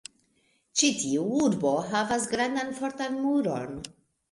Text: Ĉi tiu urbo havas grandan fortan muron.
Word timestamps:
Ĉi 0.79 0.89
tiu 1.01 1.25
urbo 1.41 1.75
havas 1.91 2.27
grandan 2.33 2.75
fortan 2.81 3.23
muron. 3.29 3.81